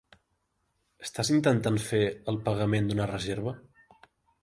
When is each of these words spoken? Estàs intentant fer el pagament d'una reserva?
Estàs 1.09 1.29
intentant 1.35 1.79
fer 1.91 2.01
el 2.35 2.43
pagament 2.51 2.91
d'una 2.91 3.11
reserva? 3.17 3.59